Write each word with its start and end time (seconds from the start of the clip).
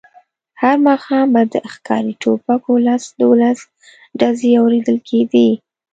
هر 0.61 0.75
ماښام 0.87 1.27
به 1.33 1.41
د 1.53 1.55
ښکاري 1.73 2.13
ټوپکو 2.21 2.71
لس 2.87 3.03
دولس 3.21 3.59
ډزې 4.19 4.51
اورېدل 4.61 4.97
کېدې. 5.09 5.49